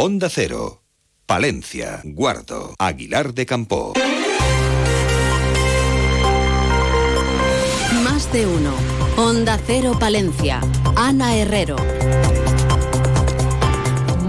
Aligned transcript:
Onda 0.00 0.28
Cero, 0.30 0.84
Palencia, 1.26 2.02
Guardo, 2.04 2.72
Aguilar 2.78 3.34
de 3.34 3.44
Campo. 3.46 3.94
Más 8.04 8.32
de 8.32 8.46
uno. 8.46 8.74
Onda 9.16 9.58
Cero 9.66 9.96
Palencia. 9.98 10.60
Ana 10.94 11.34
Herrero. 11.34 11.74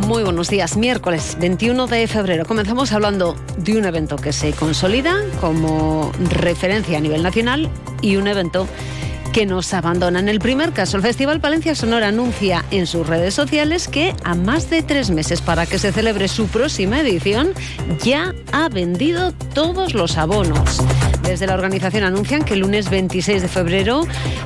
Muy 0.07 0.23
buenos 0.23 0.49
días, 0.49 0.75
miércoles 0.75 1.37
21 1.39 1.85
de 1.85 2.07
febrero. 2.07 2.45
Comenzamos 2.45 2.91
hablando 2.91 3.35
de 3.57 3.77
un 3.77 3.85
evento 3.85 4.15
que 4.15 4.33
se 4.33 4.53
consolida 4.53 5.23
como 5.39 6.11
referencia 6.31 6.97
a 6.97 7.01
nivel 7.01 7.21
nacional 7.21 7.69
y 8.01 8.15
un 8.15 8.27
evento 8.27 8.67
que 9.31 9.45
nos 9.45 9.73
abandona. 9.73 10.19
En 10.19 10.29
el 10.29 10.39
primer 10.39 10.73
caso, 10.73 10.97
el 10.97 11.03
Festival 11.03 11.39
Palencia 11.39 11.75
Sonora 11.75 12.09
anuncia 12.09 12.65
en 12.71 12.87
sus 12.87 13.07
redes 13.07 13.33
sociales 13.33 13.87
que 13.87 14.15
a 14.23 14.35
más 14.35 14.69
de 14.69 14.83
tres 14.83 15.09
meses 15.09 15.41
para 15.41 15.65
que 15.65 15.79
se 15.79 15.91
celebre 15.91 16.27
su 16.27 16.47
próxima 16.47 16.99
edición 16.99 17.53
ya 18.03 18.33
ha 18.51 18.69
vendido 18.69 19.31
todos 19.53 19.93
los 19.93 20.17
abonos. 20.17 20.81
Desde 21.29 21.45
la 21.45 21.53
organización 21.53 22.03
anuncian 22.03 22.41
que 22.41 22.55
el 22.55 22.61
lunes 22.61 22.89
26 22.89 23.43
de 23.43 23.47
febrero 23.47 24.01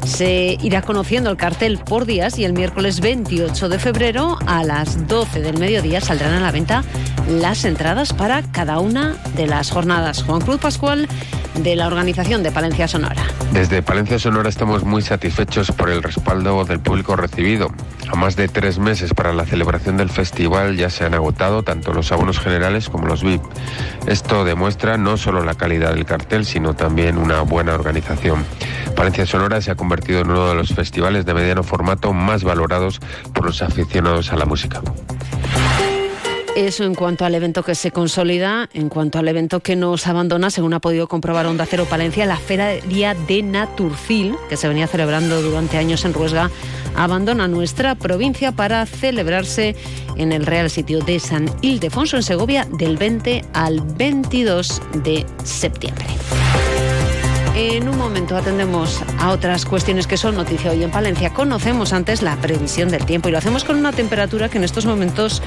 se 0.05 0.57
irá 0.61 0.81
conociendo 0.81 1.29
el 1.29 1.37
cartel 1.37 1.77
por 1.77 2.05
días 2.05 2.37
y 2.37 2.43
el 2.43 2.51
miércoles 2.51 2.99
28 2.99 3.69
de 3.69 3.79
febrero 3.79 4.37
a 4.47 4.65
las 4.65 5.07
12 5.07 5.39
del 5.39 5.57
mediodía 5.59 6.01
saldrán 6.01 6.33
a 6.33 6.41
la 6.41 6.51
venta 6.51 6.83
las 7.29 7.63
entradas 7.63 8.11
para 8.11 8.43
cada 8.51 8.79
una 8.79 9.15
de 9.37 9.47
las 9.47 9.71
jornadas. 9.71 10.23
Juan 10.23 10.41
Cruz 10.41 10.59
Pascual 10.59 11.07
de 11.55 11.77
la 11.77 11.87
organización 11.87 12.43
de 12.43 12.51
Palencia 12.51 12.85
Sonora. 12.89 13.23
Desde 13.53 13.81
Palencia 13.81 14.19
Sonora 14.19 14.49
estamos 14.49 14.83
muy 14.83 15.01
satisfechos 15.01 15.71
por 15.71 15.89
el 15.89 16.03
respaldo 16.03 16.65
del 16.65 16.81
público 16.81 17.15
recibido. 17.15 17.69
A 18.09 18.15
más 18.15 18.35
de 18.35 18.47
tres 18.47 18.79
meses 18.79 19.13
para 19.13 19.33
la 19.33 19.45
celebración 19.45 19.97
del 19.97 20.09
festival 20.09 20.77
ya 20.77 20.89
se 20.89 21.05
han 21.05 21.13
agotado 21.13 21.63
tanto 21.63 21.93
los 21.93 22.11
abonos 22.11 22.39
generales 22.39 22.89
como 22.89 23.07
los 23.07 23.23
VIP. 23.23 23.41
Esto 24.07 24.45
demuestra 24.45 24.97
no 24.97 25.17
solo 25.17 25.43
la 25.43 25.55
calidad 25.55 25.93
del 25.93 26.05
cartel, 26.05 26.45
sino 26.45 26.75
también 26.75 27.17
una 27.17 27.41
buena 27.41 27.73
organización. 27.73 28.45
Palencia 28.95 29.25
Sonora 29.25 29.61
se 29.61 29.71
ha 29.71 29.75
convertido 29.75 30.21
en 30.21 30.31
uno 30.31 30.47
de 30.49 30.55
los 30.55 30.73
festivales 30.73 31.25
de 31.25 31.33
mediano 31.33 31.63
formato 31.63 32.13
más 32.13 32.43
valorados 32.43 32.99
por 33.33 33.45
los 33.45 33.61
aficionados 33.61 34.31
a 34.31 34.37
la 34.37 34.45
música. 34.45 34.81
Eso 36.55 36.83
en 36.83 36.93
cuanto 36.93 37.25
al 37.25 37.33
evento 37.33 37.63
que 37.63 37.73
se 37.73 37.89
consolida, 37.89 38.69
en 38.73 38.87
cuanto 38.87 39.17
al 39.17 39.27
evento 39.27 39.61
que 39.61 39.75
nos 39.75 40.05
abandona, 40.05 40.51
según 40.51 40.75
ha 40.75 40.79
podido 40.79 41.07
comprobar 41.07 41.47
Onda 41.47 41.65
Cero 41.65 41.87
Palencia, 41.89 42.27
la 42.27 42.37
Feria 42.37 43.15
de 43.15 43.41
Naturcil, 43.41 44.35
que 44.49 44.55
se 44.55 44.67
venía 44.67 44.85
celebrando 44.85 45.41
durante 45.41 45.79
años 45.79 46.05
en 46.05 46.13
Ruesga, 46.13 46.51
abandona 46.95 47.47
nuestra 47.47 47.95
provincia 47.95 48.51
para 48.51 48.85
celebrarse 48.85 49.75
en 50.15 50.31
el 50.31 50.45
Real 50.45 50.69
Sitio 50.69 50.99
de 50.99 51.19
San 51.19 51.49
Ildefonso 51.61 52.17
en 52.17 52.23
Segovia 52.23 52.67
del 52.71 52.97
20 52.97 53.45
al 53.53 53.81
22 53.81 54.79
de 55.03 55.25
septiembre. 55.43 56.05
En 57.55 57.87
un 57.87 57.99
momento 57.99 58.35
atendemos 58.35 59.03
a 59.19 59.29
otras 59.29 59.65
cuestiones 59.65 60.07
que 60.07 60.17
son 60.17 60.33
noticia 60.33 60.71
hoy 60.71 60.83
en 60.83 60.89
Palencia. 60.89 61.31
Conocemos 61.33 61.93
antes 61.93 62.23
la 62.23 62.35
previsión 62.37 62.89
del 62.89 63.05
tiempo 63.05 63.29
y 63.29 63.31
lo 63.31 63.37
hacemos 63.37 63.63
con 63.63 63.75
una 63.77 63.91
temperatura 63.91 64.49
que 64.49 64.57
en 64.57 64.63
estos 64.63 64.87
momentos 64.87 65.43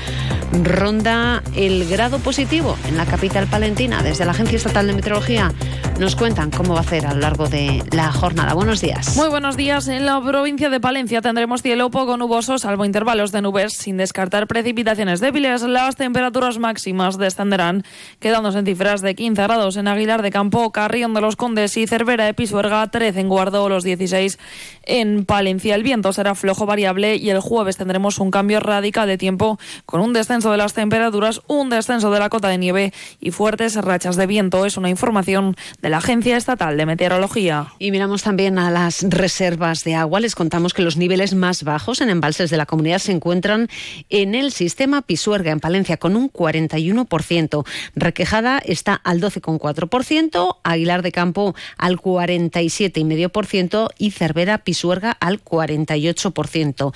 ronda 0.62 1.42
el 1.55 1.89
grado 1.89 2.19
positivo 2.19 2.77
en 2.89 2.97
la 2.97 3.06
capital 3.06 3.47
palentina. 3.47 4.02
Desde 4.02 4.25
la 4.25 4.33
Agencia 4.33 4.56
Estatal 4.56 4.86
de 4.86 4.94
Meteorología 4.94 5.53
nos 5.98 6.14
cuentan 6.14 6.50
cómo 6.50 6.75
va 6.75 6.80
a 6.80 6.84
ser 6.84 7.06
a 7.06 7.14
lo 7.14 7.20
largo 7.20 7.48
de 7.48 7.83
la 7.92 8.12
jornada. 8.12 8.52
Buenos 8.52 8.83
días. 8.83 9.16
Muy 9.16 9.28
buenos 9.28 9.56
días. 9.56 9.89
En 9.89 10.05
la 10.05 10.20
provincia 10.20 10.69
de 10.69 10.78
Palencia 10.78 11.22
tendremos 11.22 11.62
cielo 11.62 11.91
poco 11.91 12.19
nuboso, 12.19 12.58
salvo 12.58 12.84
intervalos 12.84 13.33
de 13.33 13.41
nubes, 13.41 13.72
sin 13.72 13.97
descartar 13.97 14.47
precipitaciones 14.47 15.20
débiles. 15.20 15.62
Las 15.62 15.97
temperaturas 15.97 16.58
máximas 16.58 17.16
descenderán, 17.16 17.83
quedándose 18.20 18.58
en 18.58 18.66
cifras 18.66 19.00
de 19.00 19.14
15 19.14 19.42
grados 19.42 19.77
en 19.77 19.88
Aguilar 19.88 20.20
de 20.20 20.30
Campo, 20.30 20.70
Carrión 20.70 21.14
de 21.14 21.22
los 21.22 21.36
Condes 21.36 21.77
y 21.78 21.86
Cervera 21.86 22.26
de 22.26 22.34
Pisuerga, 22.34 22.87
13 22.88 23.21
en 23.21 23.28
Guardo, 23.28 23.69
los 23.69 23.82
16 23.82 24.38
en 24.82 25.25
Palencia. 25.25 25.75
El 25.75 25.82
viento 25.82 26.12
será 26.12 26.34
flojo 26.34 26.66
variable 26.66 27.16
y 27.16 27.31
el 27.31 27.41
jueves 27.41 27.78
tendremos 27.78 28.19
un 28.19 28.31
cambio 28.31 28.60
radical 28.60 29.09
de 29.09 29.16
tiempo 29.16 29.59
con 29.87 30.03
un 30.03 30.12
descenso 30.12 30.50
de 30.50 30.59
las 30.59 30.75
temperaturas, 30.75 31.41
un 31.47 31.71
descenso 31.71 32.10
de 32.10 32.19
la 32.19 32.28
cota 32.28 32.48
de 32.48 32.59
nieve 32.59 32.92
y 33.19 33.31
fuertes 33.31 33.76
rachas 33.76 34.16
de 34.16 34.26
viento. 34.26 34.66
Es 34.66 34.76
una 34.76 34.91
información 34.91 35.56
de 35.81 35.85
la 35.88 35.98
Agencia 35.98 36.36
Estatal 36.36 36.76
de 36.76 36.86
Meteorología. 36.86 37.69
Y 37.78 37.91
miramos 37.91 38.22
también 38.22 38.58
a 38.58 38.70
las 38.70 39.04
reservas 39.08 39.84
de 39.84 39.94
agua. 39.94 40.20
Les 40.20 40.34
contamos 40.34 40.74
que 40.74 40.82
los 40.82 40.97
niveles 40.97 41.34
más 41.34 41.62
bajos 41.62 42.00
en 42.00 42.10
embalses 42.10 42.50
de 42.50 42.56
la 42.56 42.66
comunidad 42.66 42.98
se 42.98 43.12
encuentran 43.12 43.69
en 44.10 44.34
el 44.34 44.52
sistema 44.52 45.02
Pisuerga 45.02 45.52
en 45.52 45.60
Palencia 45.60 45.97
con 45.97 46.16
un 46.16 46.32
41%. 46.32 47.66
Requejada 47.94 48.58
está 48.58 48.94
al 48.94 49.20
12,4%, 49.20 50.56
Aguilar 50.62 51.02
de 51.02 51.12
Campo 51.12 51.54
al 51.76 51.98
47,5% 51.98 53.91
y 53.98 54.10
Cervera 54.10 54.58
Pisuerga 54.58 55.12
al 55.12 55.42
48%. 55.42 56.94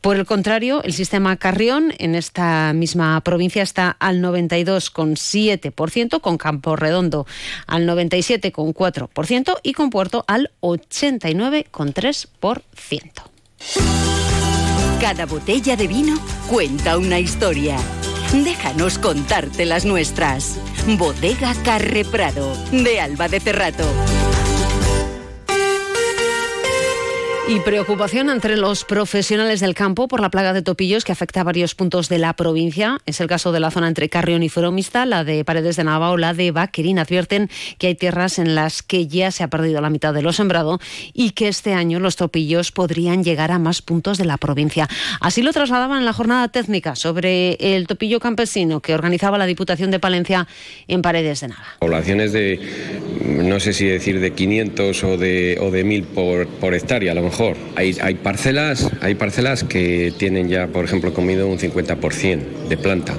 Por 0.00 0.16
el 0.16 0.26
contrario, 0.26 0.82
el 0.82 0.92
sistema 0.92 1.36
Carrión 1.36 1.94
en 1.98 2.16
esta 2.16 2.72
misma 2.72 3.20
provincia 3.20 3.62
está 3.62 3.96
al 4.00 4.20
92,7%, 4.20 6.20
con 6.20 6.38
Campo 6.38 6.74
Redondo 6.76 7.26
al 7.66 7.86
97,4% 8.12 9.58
y 9.62 9.72
con 9.72 9.88
Puerto 9.90 10.24
al 10.26 10.50
89,3%. 10.60 13.22
Cada 15.00 15.26
botella 15.26 15.76
de 15.76 15.86
vino 15.88 16.16
cuenta 16.48 16.96
una 16.98 17.18
historia. 17.18 17.76
Déjanos 18.32 18.98
contarte 18.98 19.66
las 19.66 19.84
nuestras. 19.84 20.58
Bodega 20.96 21.54
Carre 21.64 22.04
Prado, 22.04 22.56
de 22.70 23.00
Alba 23.00 23.26
de 23.28 23.40
Cerrato. 23.40 23.84
Y 27.48 27.58
preocupación 27.58 28.30
entre 28.30 28.56
los 28.56 28.84
profesionales 28.84 29.58
del 29.58 29.74
campo 29.74 30.06
por 30.06 30.20
la 30.20 30.30
plaga 30.30 30.52
de 30.52 30.62
topillos 30.62 31.04
que 31.04 31.10
afecta 31.10 31.40
a 31.40 31.44
varios 31.44 31.74
puntos 31.74 32.08
de 32.08 32.18
la 32.18 32.34
provincia. 32.34 32.98
Es 33.04 33.20
el 33.20 33.26
caso 33.26 33.50
de 33.50 33.58
la 33.58 33.72
zona 33.72 33.88
entre 33.88 34.08
Carrión 34.08 34.44
y 34.44 34.48
Foromista, 34.48 35.04
la 35.06 35.24
de 35.24 35.44
Paredes 35.44 35.74
de 35.74 35.82
Nava 35.82 36.10
o 36.12 36.16
la 36.16 36.34
de 36.34 36.52
Vaquerín. 36.52 37.00
Advierten 37.00 37.50
que 37.78 37.88
hay 37.88 37.94
tierras 37.96 38.38
en 38.38 38.54
las 38.54 38.82
que 38.82 39.08
ya 39.08 39.32
se 39.32 39.42
ha 39.42 39.48
perdido 39.48 39.80
la 39.80 39.90
mitad 39.90 40.14
de 40.14 40.22
lo 40.22 40.32
sembrado 40.32 40.78
y 41.12 41.30
que 41.30 41.48
este 41.48 41.74
año 41.74 41.98
los 41.98 42.14
topillos 42.14 42.70
podrían 42.70 43.24
llegar 43.24 43.50
a 43.50 43.58
más 43.58 43.82
puntos 43.82 44.18
de 44.18 44.24
la 44.24 44.38
provincia. 44.38 44.88
Así 45.20 45.42
lo 45.42 45.52
trasladaban 45.52 45.98
en 45.98 46.04
la 46.04 46.12
jornada 46.12 46.46
técnica 46.48 46.94
sobre 46.94 47.54
el 47.54 47.88
topillo 47.88 48.20
campesino 48.20 48.80
que 48.80 48.94
organizaba 48.94 49.36
la 49.36 49.46
Diputación 49.46 49.90
de 49.90 49.98
Palencia 49.98 50.46
en 50.86 51.02
Paredes 51.02 51.40
de 51.40 51.48
Nava. 51.48 51.66
Poblaciones 51.80 52.32
de, 52.32 52.60
no 53.24 53.58
sé 53.58 53.72
si 53.72 53.84
decir 53.84 54.20
de 54.20 54.32
500 54.32 55.04
o 55.04 55.16
de, 55.16 55.58
o 55.60 55.72
de 55.72 55.82
1000 55.82 56.04
por, 56.04 56.46
por 56.46 56.74
hectárea, 56.74 57.10
a 57.10 57.14
lo 57.16 57.22
mejor. 57.22 57.31
Hay, 57.76 57.96
hay, 58.02 58.14
parcelas, 58.14 58.90
hay 59.00 59.14
parcelas 59.14 59.64
que 59.64 60.12
tienen 60.18 60.48
ya, 60.48 60.66
por 60.66 60.84
ejemplo, 60.84 61.14
comido 61.14 61.48
un 61.48 61.58
50% 61.58 62.68
de 62.68 62.76
planta, 62.76 63.14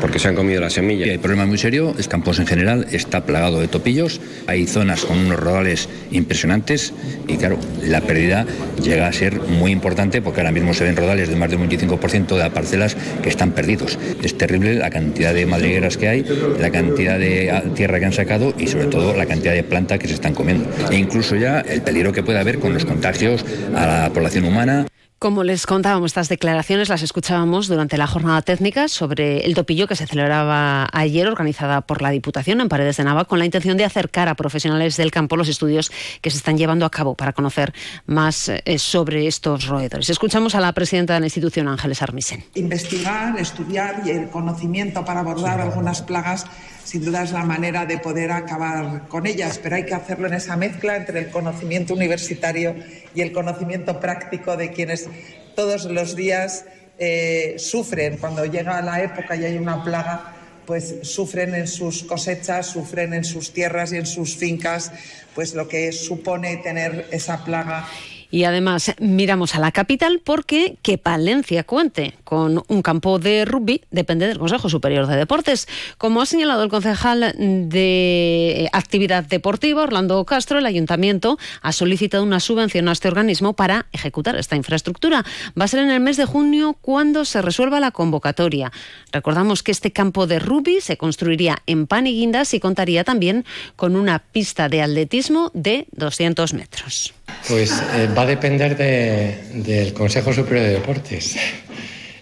porque 0.00 0.18
se 0.18 0.28
han 0.28 0.34
comido 0.34 0.60
la 0.60 0.68
semilla. 0.68 1.06
El 1.06 1.20
problema 1.20 1.46
muy 1.46 1.58
serio 1.58 1.94
es 1.98 2.08
Campos 2.08 2.38
en 2.40 2.46
general 2.46 2.86
está 2.90 3.24
plagado 3.24 3.60
de 3.60 3.68
topillos, 3.68 4.20
hay 4.46 4.66
zonas 4.66 5.04
con 5.04 5.16
unos 5.18 5.38
rodales 5.38 5.88
impresionantes 6.10 6.92
y 7.28 7.36
claro, 7.36 7.58
la 7.86 8.00
pérdida 8.00 8.46
llega 8.82 9.06
a 9.06 9.12
ser 9.12 9.40
muy 9.40 9.70
importante 9.70 10.20
porque 10.20 10.40
ahora 10.40 10.52
mismo 10.52 10.74
se 10.74 10.84
ven 10.84 10.96
rodales 10.96 11.28
de 11.28 11.36
más 11.36 11.48
del 11.48 11.60
25% 11.60 12.26
de 12.26 12.38
las 12.38 12.50
parcelas 12.50 12.96
que 13.22 13.28
están 13.28 13.52
perdidos. 13.52 13.98
Es 14.22 14.36
terrible 14.36 14.74
la 14.74 14.90
cantidad 14.90 15.32
de 15.32 15.46
madrigueras 15.46 15.96
que 15.96 16.08
hay, 16.08 16.24
la 16.58 16.70
cantidad 16.70 17.18
de 17.18 17.62
tierra 17.74 18.00
que 18.00 18.06
han 18.06 18.12
sacado 18.12 18.54
y 18.58 18.66
sobre 18.66 18.86
todo 18.86 19.16
la 19.16 19.26
cantidad 19.26 19.54
de 19.54 19.62
planta 19.62 19.98
que 19.98 20.08
se 20.08 20.14
están 20.14 20.34
comiendo. 20.34 20.68
E 20.90 20.96
incluso 20.96 21.36
ya 21.36 21.60
el 21.60 21.82
peligro 21.82 22.12
que 22.12 22.22
puede 22.22 22.40
haber 22.40 22.58
con 22.58 22.74
los 22.74 22.84
contagios 22.84 23.44
a 23.74 23.86
la 23.86 24.10
población 24.12 24.44
humana. 24.44 24.86
Como 25.22 25.44
les 25.44 25.66
contábamos, 25.66 26.10
estas 26.10 26.28
declaraciones 26.28 26.88
las 26.88 27.00
escuchábamos 27.02 27.68
durante 27.68 27.96
la 27.96 28.08
jornada 28.08 28.42
técnica 28.42 28.88
sobre 28.88 29.46
el 29.46 29.54
topillo 29.54 29.86
que 29.86 29.94
se 29.94 30.04
celebraba 30.04 30.88
ayer, 30.92 31.28
organizada 31.28 31.82
por 31.82 32.02
la 32.02 32.10
Diputación 32.10 32.60
en 32.60 32.68
Paredes 32.68 32.96
de 32.96 33.04
Nava, 33.04 33.24
con 33.26 33.38
la 33.38 33.44
intención 33.44 33.76
de 33.76 33.84
acercar 33.84 34.28
a 34.28 34.34
profesionales 34.34 34.96
del 34.96 35.12
campo 35.12 35.36
los 35.36 35.48
estudios 35.48 35.92
que 36.22 36.30
se 36.30 36.38
están 36.38 36.58
llevando 36.58 36.84
a 36.84 36.90
cabo 36.90 37.14
para 37.14 37.32
conocer 37.32 37.72
más 38.04 38.48
eh, 38.48 38.78
sobre 38.78 39.28
estos 39.28 39.68
roedores. 39.68 40.10
Escuchamos 40.10 40.56
a 40.56 40.60
la 40.60 40.72
presidenta 40.72 41.14
de 41.14 41.20
la 41.20 41.26
institución, 41.26 41.68
Ángeles 41.68 42.02
Armisen. 42.02 42.42
Investigar, 42.56 43.38
estudiar 43.38 44.02
y 44.04 44.10
el 44.10 44.28
conocimiento 44.28 45.04
para 45.04 45.20
abordar 45.20 45.60
algunas 45.60 46.02
plagas 46.02 46.46
sin 46.84 47.04
duda 47.04 47.22
es 47.22 47.32
la 47.32 47.44
manera 47.44 47.86
de 47.86 47.98
poder 47.98 48.32
acabar 48.32 49.06
con 49.08 49.26
ellas, 49.26 49.60
pero 49.62 49.76
hay 49.76 49.86
que 49.86 49.94
hacerlo 49.94 50.26
en 50.26 50.34
esa 50.34 50.56
mezcla 50.56 50.96
entre 50.96 51.20
el 51.20 51.30
conocimiento 51.30 51.94
universitario 51.94 52.74
y 53.14 53.20
el 53.20 53.32
conocimiento 53.32 54.00
práctico 54.00 54.56
de 54.56 54.72
quienes 54.72 55.08
todos 55.54 55.84
los 55.84 56.16
días 56.16 56.64
eh, 56.98 57.54
sufren. 57.58 58.18
Cuando 58.18 58.44
llega 58.44 58.80
la 58.82 59.02
época 59.02 59.36
y 59.36 59.44
hay 59.44 59.56
una 59.56 59.82
plaga 59.82 60.36
pues 60.66 61.00
sufren 61.02 61.54
en 61.54 61.66
sus 61.66 62.04
cosechas, 62.04 62.66
sufren 62.66 63.14
en 63.14 63.24
sus 63.24 63.52
tierras 63.52 63.92
y 63.92 63.96
en 63.96 64.06
sus 64.06 64.36
fincas, 64.36 64.92
pues 65.34 65.54
lo 65.54 65.66
que 65.66 65.92
supone 65.92 66.58
tener 66.58 67.08
esa 67.10 67.44
plaga 67.44 67.86
Y 68.32 68.44
además 68.44 68.94
miramos 68.98 69.54
a 69.54 69.60
la 69.60 69.72
capital 69.72 70.22
porque 70.24 70.78
que 70.80 70.96
Palencia 70.96 71.64
cuente 71.64 72.14
con 72.24 72.64
un 72.66 72.80
campo 72.80 73.18
de 73.18 73.44
rugby 73.44 73.82
depende 73.90 74.26
del 74.26 74.38
Consejo 74.38 74.70
Superior 74.70 75.06
de 75.06 75.16
Deportes. 75.16 75.68
Como 75.98 76.22
ha 76.22 76.26
señalado 76.26 76.62
el 76.62 76.70
concejal 76.70 77.34
de 77.36 78.70
Actividad 78.72 79.22
Deportiva, 79.24 79.82
Orlando 79.82 80.24
Castro, 80.24 80.58
el 80.58 80.64
ayuntamiento 80.64 81.38
ha 81.60 81.72
solicitado 81.72 82.22
una 82.22 82.40
subvención 82.40 82.88
a 82.88 82.92
este 82.92 83.08
organismo 83.08 83.52
para 83.52 83.84
ejecutar 83.92 84.34
esta 84.36 84.56
infraestructura. 84.56 85.26
Va 85.60 85.66
a 85.66 85.68
ser 85.68 85.80
en 85.80 85.90
el 85.90 86.00
mes 86.00 86.16
de 86.16 86.24
junio 86.24 86.72
cuando 86.80 87.26
se 87.26 87.42
resuelva 87.42 87.80
la 87.80 87.90
convocatoria. 87.90 88.72
Recordamos 89.12 89.62
que 89.62 89.72
este 89.72 89.92
campo 89.92 90.26
de 90.26 90.38
rugby 90.38 90.80
se 90.80 90.96
construiría 90.96 91.58
en 91.66 91.86
Paniguindas 91.86 92.54
y 92.54 92.60
contaría 92.60 93.04
también 93.04 93.44
con 93.76 93.94
una 93.94 94.20
pista 94.20 94.70
de 94.70 94.80
atletismo 94.80 95.50
de 95.52 95.86
200 95.92 96.54
metros. 96.54 97.12
Pues 97.48 97.72
eh, 97.72 98.08
va 98.16 98.22
a 98.22 98.26
depender 98.26 98.76
del 98.76 99.92
Consejo 99.92 100.32
Superior 100.32 100.66
de 100.66 100.72
Deportes. 100.74 101.36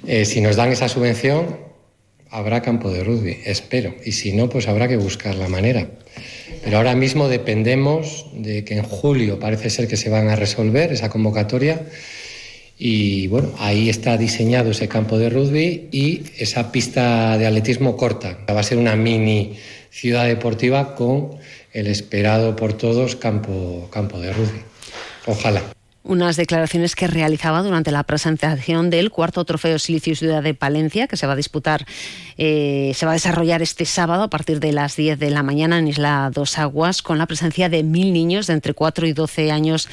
Eh, 0.06 0.24
si 0.24 0.40
nos 0.40 0.56
dan 0.56 0.72
esa 0.72 0.88
subvención, 0.88 1.58
habrá 2.30 2.62
campo 2.62 2.90
de 2.90 3.04
rugby, 3.04 3.38
espero. 3.44 3.94
Y 4.04 4.12
si 4.12 4.32
no, 4.32 4.48
pues 4.48 4.66
habrá 4.66 4.88
que 4.88 4.96
buscar 4.96 5.34
la 5.34 5.48
manera. 5.48 5.88
Pero 6.64 6.78
ahora 6.78 6.94
mismo 6.94 7.28
dependemos 7.28 8.26
de 8.32 8.64
que 8.64 8.74
en 8.74 8.82
julio 8.82 9.38
parece 9.38 9.68
ser 9.68 9.88
que 9.88 9.96
se 9.96 10.08
van 10.08 10.28
a 10.28 10.36
resolver 10.36 10.92
esa 10.92 11.10
convocatoria. 11.10 11.82
Y 12.78 13.26
bueno, 13.26 13.52
ahí 13.58 13.90
está 13.90 14.16
diseñado 14.16 14.70
ese 14.70 14.88
campo 14.88 15.18
de 15.18 15.28
rugby 15.28 15.88
y 15.92 16.22
esa 16.38 16.72
pista 16.72 17.36
de 17.36 17.46
atletismo 17.46 17.94
corta. 17.96 18.38
Va 18.48 18.60
a 18.60 18.62
ser 18.62 18.78
una 18.78 18.96
mini 18.96 19.56
ciudad 19.90 20.26
deportiva 20.26 20.94
con 20.94 21.36
el 21.74 21.88
esperado 21.88 22.56
por 22.56 22.72
todos 22.72 23.16
campo, 23.16 23.88
campo 23.92 24.18
de 24.18 24.32
rugby. 24.32 24.69
Ojalá. 25.30 25.62
Unas 26.02 26.36
declaraciones 26.36 26.96
que 26.96 27.06
realizaba 27.06 27.62
durante 27.62 27.90
la 27.90 28.04
presentación 28.04 28.88
del 28.88 29.10
cuarto 29.10 29.44
trofeo 29.44 29.78
Silicio 29.78 30.16
Ciudad 30.16 30.42
de 30.42 30.54
Palencia, 30.54 31.06
que 31.06 31.18
se 31.18 31.26
va 31.26 31.34
a 31.34 31.36
disputar, 31.36 31.84
eh, 32.38 32.92
se 32.96 33.04
va 33.04 33.12
a 33.12 33.14
desarrollar 33.14 33.60
este 33.60 33.84
sábado 33.84 34.22
a 34.22 34.30
partir 34.30 34.60
de 34.60 34.72
las 34.72 34.96
10 34.96 35.18
de 35.18 35.30
la 35.30 35.42
mañana 35.42 35.78
en 35.78 35.88
Isla 35.88 36.30
Dos 36.32 36.58
Aguas, 36.58 37.02
con 37.02 37.18
la 37.18 37.26
presencia 37.26 37.68
de 37.68 37.82
mil 37.82 38.14
niños 38.14 38.46
de 38.46 38.54
entre 38.54 38.72
4 38.72 39.06
y 39.06 39.12
12 39.12 39.52
años 39.52 39.88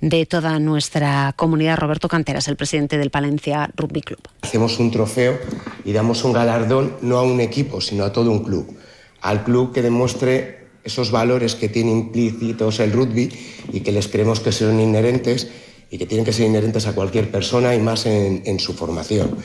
de 0.00 0.24
toda 0.24 0.58
nuestra 0.58 1.34
comunidad. 1.36 1.76
Roberto 1.76 2.08
Canteras, 2.08 2.48
el 2.48 2.56
presidente 2.56 2.96
del 2.96 3.10
Palencia 3.10 3.70
Rugby 3.76 4.00
Club. 4.00 4.20
Hacemos 4.40 4.78
un 4.78 4.90
trofeo 4.90 5.38
y 5.84 5.92
damos 5.92 6.24
un 6.24 6.32
galardón 6.32 6.96
no 7.02 7.18
a 7.18 7.22
un 7.22 7.38
equipo, 7.38 7.82
sino 7.82 8.04
a 8.04 8.12
todo 8.12 8.30
un 8.30 8.42
club. 8.42 8.78
Al 9.20 9.44
club 9.44 9.74
que 9.74 9.82
demuestre 9.82 10.59
esos 10.84 11.10
valores 11.10 11.54
que 11.54 11.68
tiene 11.68 11.90
implícitos 11.90 12.80
el 12.80 12.92
rugby 12.92 13.30
y 13.72 13.80
que 13.80 13.92
les 13.92 14.08
creemos 14.08 14.40
que 14.40 14.52
son 14.52 14.80
inherentes 14.80 15.48
y 15.90 15.98
que 15.98 16.06
tienen 16.06 16.24
que 16.24 16.32
ser 16.32 16.46
inherentes 16.46 16.86
a 16.86 16.94
cualquier 16.94 17.30
persona 17.30 17.74
y 17.74 17.80
más 17.80 18.06
en, 18.06 18.60
su 18.60 18.74
formación, 18.74 19.36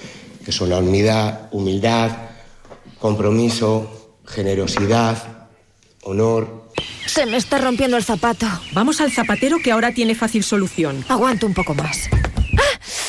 que 0.46 0.52
son 0.52 0.70
la 0.70 0.78
unidad, 0.78 1.50
humildad, 1.52 2.12
compromiso, 3.00 4.20
generosidad, 4.26 5.48
honor. 6.04 6.66
Se 7.08 7.26
me 7.26 7.38
está 7.38 7.58
rompiendo 7.58 7.98
el 7.98 8.04
zapato. 8.04 8.48
Vamos 8.74 9.02
al 9.02 9.12
zapatero 9.12 9.58
que 9.64 9.72
ahora 9.72 9.94
tiene 9.94 10.14
fácil 10.14 10.44
solución. 10.44 11.04
Aguanto 11.08 11.48
un 11.48 11.54
poco 11.54 11.74
más. 11.74 12.10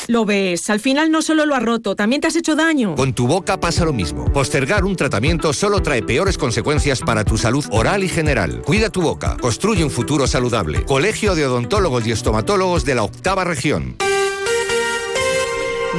Lo 0.07 0.23
ves, 0.25 0.69
al 0.69 0.79
final 0.79 1.11
no 1.11 1.21
solo 1.21 1.45
lo 1.45 1.53
has 1.53 1.63
roto, 1.63 1.95
también 1.95 2.21
te 2.21 2.27
has 2.27 2.35
hecho 2.35 2.55
daño. 2.55 2.95
Con 2.95 3.13
tu 3.13 3.27
boca 3.27 3.59
pasa 3.59 3.83
lo 3.83 3.91
mismo. 3.91 4.31
Postergar 4.31 4.85
un 4.85 4.95
tratamiento 4.95 5.51
solo 5.51 5.81
trae 5.81 6.01
peores 6.01 6.37
consecuencias 6.37 7.01
para 7.01 7.25
tu 7.25 7.37
salud 7.37 7.65
oral 7.71 8.03
y 8.03 8.09
general. 8.09 8.61
Cuida 8.61 8.89
tu 8.89 9.01
boca, 9.01 9.35
construye 9.39 9.83
un 9.83 9.91
futuro 9.91 10.25
saludable. 10.25 10.85
Colegio 10.85 11.35
de 11.35 11.45
Odontólogos 11.45 12.07
y 12.07 12.11
Estomatólogos 12.11 12.85
de 12.85 12.95
la 12.95 13.03
Octava 13.03 13.43
Región. 13.43 13.97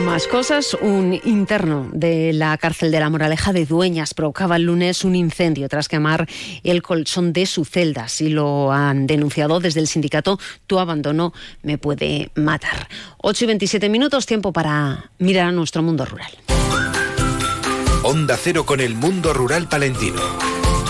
Más 0.04 0.26
cosas. 0.26 0.76
Un 0.80 1.18
interno 1.24 1.88
de 1.92 2.32
la 2.32 2.56
cárcel 2.58 2.90
de 2.90 3.00
la 3.00 3.10
Moraleja 3.10 3.52
de 3.52 3.66
Dueñas 3.66 4.14
provocaba 4.14 4.56
el 4.56 4.62
lunes 4.62 5.04
un 5.04 5.14
incendio 5.14 5.68
tras 5.68 5.88
quemar 5.88 6.28
el 6.62 6.82
colchón 6.82 7.32
de 7.32 7.46
su 7.46 7.64
celda. 7.64 8.08
Si 8.08 8.28
lo 8.28 8.72
han 8.72 9.06
denunciado 9.06 9.60
desde 9.60 9.80
el 9.80 9.88
sindicato 9.88 10.38
Tu 10.66 10.78
abandono 10.78 11.32
me 11.62 11.78
puede 11.78 12.30
matar. 12.34 12.88
8 13.18 13.44
y 13.44 13.46
27 13.46 13.88
minutos, 13.88 14.26
tiempo 14.26 14.52
para 14.52 15.10
mirar 15.18 15.48
a 15.48 15.52
nuestro 15.52 15.82
mundo 15.82 16.04
rural. 16.04 16.30
Onda 18.02 18.36
Cero 18.36 18.64
con 18.64 18.80
el 18.80 18.94
mundo 18.94 19.32
rural 19.32 19.68
palentino. 19.68 20.22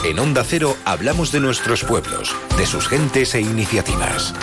En 0.04 0.18
Onda 0.18 0.44
Cero 0.44 0.76
hablamos 0.84 1.32
de 1.32 1.40
nuestros 1.40 1.82
pueblos, 1.84 2.34
de 2.56 2.66
sus 2.66 2.88
gentes 2.88 3.34
e 3.34 3.40
iniciativas. 3.40 4.34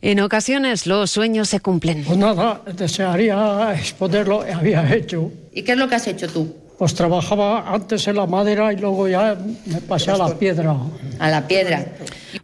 En 0.00 0.20
ocasiones 0.20 0.86
los 0.86 1.10
sueños 1.10 1.48
se 1.48 1.60
cumplen. 1.60 2.04
Pues 2.04 2.16
nada, 2.16 2.62
desearía 2.72 3.74
exponerlo 3.74 4.46
y 4.48 4.52
había 4.52 4.94
hecho. 4.94 5.30
¿Y 5.52 5.62
qué 5.62 5.72
es 5.72 5.78
lo 5.78 5.88
que 5.88 5.96
has 5.96 6.06
hecho 6.06 6.28
tú? 6.28 6.54
Pues 6.78 6.94
trabajaba 6.94 7.72
antes 7.74 8.06
en 8.06 8.14
la 8.14 8.26
madera 8.26 8.72
y 8.72 8.76
luego 8.76 9.08
ya 9.08 9.36
me 9.66 9.80
pasé 9.80 10.12
a 10.12 10.16
la 10.16 10.38
piedra. 10.38 10.76
A 11.18 11.28
la 11.28 11.46
piedra. 11.48 11.84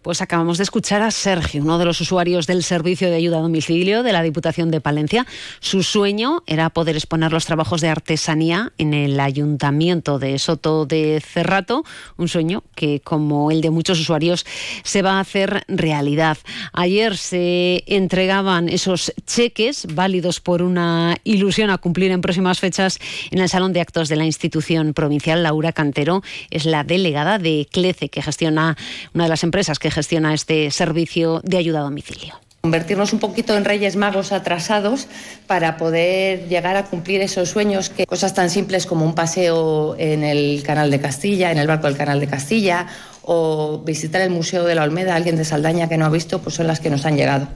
Pues 0.04 0.20
acabamos 0.20 0.58
de 0.58 0.64
escuchar 0.64 1.00
a 1.00 1.10
Sergio, 1.10 1.62
uno 1.62 1.78
de 1.78 1.86
los 1.86 1.98
usuarios 1.98 2.46
del 2.46 2.62
servicio 2.62 3.08
de 3.08 3.16
ayuda 3.16 3.38
a 3.38 3.40
domicilio 3.40 4.02
de 4.02 4.12
la 4.12 4.20
Diputación 4.20 4.70
de 4.70 4.82
Palencia. 4.82 5.26
Su 5.60 5.82
sueño 5.82 6.42
era 6.46 6.68
poder 6.68 6.94
exponer 6.94 7.32
los 7.32 7.46
trabajos 7.46 7.80
de 7.80 7.88
artesanía 7.88 8.74
en 8.76 8.92
el 8.92 9.18
ayuntamiento 9.18 10.18
de 10.18 10.38
Soto 10.38 10.84
de 10.84 11.22
Cerrato, 11.26 11.84
un 12.18 12.28
sueño 12.28 12.64
que, 12.74 13.00
como 13.00 13.50
el 13.50 13.62
de 13.62 13.70
muchos 13.70 13.98
usuarios, 13.98 14.44
se 14.82 15.00
va 15.00 15.12
a 15.12 15.20
hacer 15.20 15.64
realidad. 15.68 16.36
Ayer 16.74 17.16
se 17.16 17.82
entregaban 17.86 18.68
esos 18.68 19.10
cheques 19.26 19.86
válidos 19.94 20.38
por 20.38 20.60
una 20.60 21.16
ilusión 21.24 21.70
a 21.70 21.78
cumplir 21.78 22.10
en 22.10 22.20
próximas 22.20 22.60
fechas 22.60 22.98
en 23.30 23.38
el 23.38 23.48
Salón 23.48 23.72
de 23.72 23.80
Actos 23.80 24.10
de 24.10 24.16
la 24.16 24.26
institución 24.26 24.92
provincial. 24.92 25.42
Laura 25.42 25.72
Cantero 25.72 26.22
es 26.50 26.66
la 26.66 26.84
delegada 26.84 27.38
de 27.38 27.66
CLECE, 27.72 28.10
que 28.10 28.20
gestiona 28.20 28.76
una 29.14 29.24
de 29.24 29.30
las 29.30 29.44
empresas 29.44 29.78
que 29.78 29.93
gestiona 29.94 30.34
este 30.34 30.70
servicio 30.70 31.40
de 31.44 31.56
ayuda 31.56 31.78
a 31.78 31.82
domicilio 31.82 32.34
convertirnos 32.64 33.12
un 33.12 33.18
poquito 33.18 33.54
en 33.58 33.66
reyes 33.66 33.94
magos 33.94 34.32
atrasados 34.32 35.06
para 35.46 35.76
poder 35.76 36.48
llegar 36.48 36.78
a 36.78 36.84
cumplir 36.84 37.20
esos 37.20 37.50
sueños 37.50 37.90
que 37.90 38.06
cosas 38.06 38.32
tan 38.32 38.48
simples 38.48 38.86
como 38.86 39.04
un 39.04 39.14
paseo 39.14 39.94
en 39.98 40.24
el 40.24 40.62
Canal 40.62 40.90
de 40.90 40.98
Castilla, 40.98 41.52
en 41.52 41.58
el 41.58 41.66
barco 41.66 41.88
del 41.88 41.98
Canal 41.98 42.20
de 42.20 42.26
Castilla 42.26 42.86
o 43.20 43.82
visitar 43.84 44.22
el 44.22 44.30
Museo 44.30 44.64
de 44.64 44.74
la 44.74 44.82
Olmeda, 44.82 45.14
alguien 45.14 45.36
de 45.36 45.44
Saldaña 45.44 45.90
que 45.90 45.98
no 45.98 46.06
ha 46.06 46.08
visto, 46.08 46.40
pues 46.40 46.54
son 46.54 46.66
las 46.66 46.80
que 46.80 46.88
nos 46.88 47.04
han 47.04 47.18
llegado. 47.18 47.48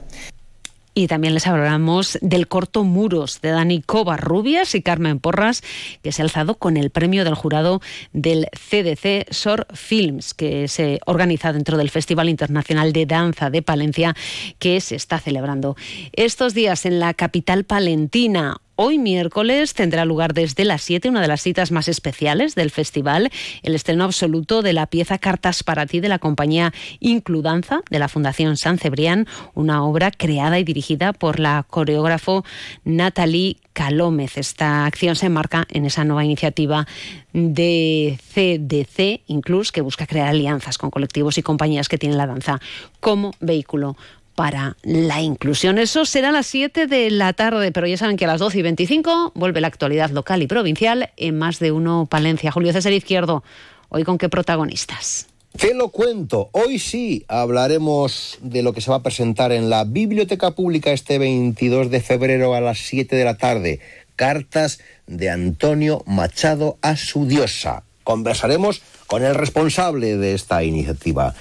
Y 0.93 1.07
también 1.07 1.33
les 1.33 1.47
hablamos 1.47 2.17
del 2.21 2.47
corto 2.47 2.83
Muros 2.83 3.41
de 3.41 3.51
Dani 3.51 3.81
Covarrubias 3.81 4.75
y 4.75 4.81
Carmen 4.81 5.19
Porras, 5.19 5.61
que 6.01 6.11
se 6.11 6.21
ha 6.21 6.25
alzado 6.25 6.55
con 6.55 6.77
el 6.77 6.89
premio 6.89 7.23
del 7.23 7.35
jurado 7.35 7.81
del 8.11 8.47
CDC 8.53 9.31
SOR 9.31 9.67
Films, 9.73 10.33
que 10.33 10.67
se 10.67 10.99
organiza 11.05 11.53
dentro 11.53 11.77
del 11.77 11.89
Festival 11.89 12.27
Internacional 12.27 12.91
de 12.91 13.05
Danza 13.05 13.49
de 13.49 13.61
Palencia, 13.61 14.15
que 14.57 14.81
se 14.81 14.95
está 14.95 15.19
celebrando 15.19 15.75
estos 16.13 16.53
días 16.53 16.85
en 16.85 16.99
la 16.99 17.13
capital 17.13 17.63
palentina. 17.63 18.57
Hoy 18.81 18.97
miércoles 18.97 19.73
tendrá 19.73 20.05
lugar 20.05 20.33
desde 20.33 20.63
las 20.63 20.83
7 20.83 21.09
una 21.09 21.19
de 21.19 21.27
las 21.27 21.41
citas 21.41 21.69
más 21.69 21.89
especiales 21.89 22.55
del 22.55 22.71
festival, 22.71 23.29
el 23.61 23.75
estreno 23.75 24.05
absoluto 24.05 24.61
de 24.61 24.71
la 24.71 24.85
pieza 24.85 25.17
Cartas 25.17 25.65
para 25.65 25.85
ti 25.85 25.99
de 25.99 26.07
la 26.07 26.17
compañía 26.17 26.71
Includanza 27.01 27.81
de 27.89 27.99
la 27.99 28.07
Fundación 28.07 28.55
San 28.55 28.77
Cebrián, 28.77 29.27
una 29.53 29.83
obra 29.83 30.11
creada 30.11 30.59
y 30.59 30.63
dirigida 30.63 31.11
por 31.11 31.41
la 31.41 31.65
coreógrafo 31.69 32.45
Natalie 32.85 33.57
Calómez. 33.73 34.37
Esta 34.37 34.85
acción 34.85 35.17
se 35.17 35.25
enmarca 35.25 35.67
en 35.69 35.85
esa 35.85 36.05
nueva 36.05 36.23
iniciativa 36.23 36.87
de 37.33 38.17
CDC, 38.33 39.23
Inclus, 39.27 39.73
que 39.73 39.81
busca 39.81 40.07
crear 40.07 40.29
alianzas 40.29 40.77
con 40.77 40.89
colectivos 40.89 41.37
y 41.37 41.43
compañías 41.43 41.89
que 41.89 41.97
tienen 41.97 42.17
la 42.17 42.27
danza 42.27 42.61
como 43.01 43.33
vehículo 43.41 43.97
para 44.39 44.77
la 44.83 45.21
inclusión. 45.21 45.79
Eso 45.79 46.05
será 46.05 46.29
a 46.29 46.31
las 46.31 46.47
7 46.47 46.87
de 46.87 47.11
la 47.11 47.33
tarde, 47.33 47.73
pero 47.73 47.87
ya 47.87 47.97
saben 47.97 48.15
que 48.15 48.23
a 48.23 48.27
las 48.29 48.39
12 48.39 48.59
y 48.59 48.61
25 48.61 49.33
vuelve 49.35 49.59
la 49.59 49.67
actualidad 49.67 50.11
local 50.11 50.41
y 50.41 50.47
provincial 50.47 51.09
en 51.17 51.37
más 51.37 51.59
de 51.59 51.73
uno 51.73 52.07
Palencia. 52.09 52.49
Julio 52.49 52.71
César 52.71 52.93
Izquierdo, 52.93 53.43
hoy 53.89 54.05
con 54.05 54.17
qué 54.17 54.29
protagonistas. 54.29 55.27
¿Qué 55.57 55.73
lo 55.73 55.89
cuento? 55.89 56.47
Hoy 56.53 56.79
sí 56.79 57.25
hablaremos 57.27 58.37
de 58.41 58.63
lo 58.63 58.71
que 58.71 58.79
se 58.79 58.89
va 58.89 58.95
a 58.95 59.03
presentar 59.03 59.51
en 59.51 59.69
la 59.69 59.83
Biblioteca 59.83 60.51
Pública 60.51 60.93
este 60.93 61.19
22 61.19 61.91
de 61.91 61.99
febrero 61.99 62.55
a 62.55 62.61
las 62.61 62.77
7 62.77 63.17
de 63.17 63.25
la 63.25 63.35
tarde. 63.35 63.81
Cartas 64.15 64.79
de 65.05 65.29
Antonio 65.29 66.01
Machado 66.05 66.77
a 66.81 66.95
su 66.95 67.25
diosa. 67.25 67.83
Conversaremos 68.05 68.81
con 69.07 69.25
el 69.25 69.35
responsable 69.35 70.15
de 70.15 70.33
esta 70.33 70.63
iniciativa, 70.63 71.35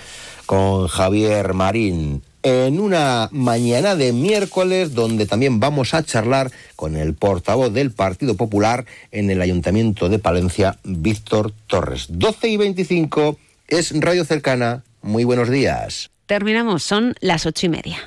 con 0.46 0.88
Javier 0.88 1.54
Marín 1.54 2.22
en 2.42 2.78
una 2.80 3.28
mañana 3.32 3.96
de 3.96 4.12
miércoles 4.12 4.94
donde 4.94 5.26
también 5.26 5.60
vamos 5.60 5.94
a 5.94 6.02
charlar 6.02 6.50
con 6.76 6.96
el 6.96 7.14
portavoz 7.14 7.72
del 7.72 7.90
Partido 7.90 8.34
Popular 8.36 8.86
en 9.10 9.30
el 9.30 9.42
Ayuntamiento 9.42 10.08
de 10.08 10.18
Palencia, 10.18 10.78
Víctor 10.84 11.52
Torres. 11.66 12.06
12 12.10 12.48
y 12.48 12.56
25 12.56 13.38
es 13.68 13.92
Radio 14.00 14.24
Cercana. 14.24 14.84
Muy 15.02 15.24
buenos 15.24 15.50
días. 15.50 16.10
Terminamos, 16.26 16.82
son 16.82 17.14
las 17.20 17.46
ocho 17.46 17.66
y 17.66 17.68
media. 17.70 17.98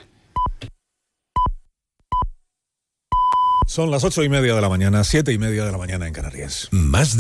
Son 3.72 3.90
las 3.90 4.04
ocho 4.04 4.22
y 4.22 4.28
media 4.28 4.54
de 4.54 4.60
la 4.60 4.68
mañana, 4.68 5.02
siete 5.06 5.32
y 5.32 5.38
media 5.38 5.64
de 5.64 5.72
la 5.72 5.78
mañana 5.78 6.06
en 6.06 6.12
Canarias. 6.12 6.68
Más 6.72 7.10